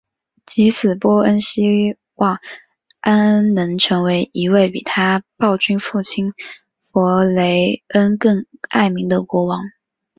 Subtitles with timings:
[0.47, 2.39] 藉此波恩希望
[3.01, 6.33] 艾恩能成为一位比他的暴君父亲
[6.91, 9.61] 弗雷恩更爱民的国王。